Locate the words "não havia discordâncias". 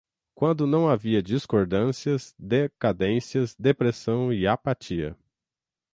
0.65-2.33